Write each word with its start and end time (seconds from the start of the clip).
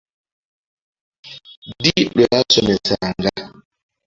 Ddi 1.71 1.93
lwe 2.11 2.23
baasomesanga? 2.31 3.31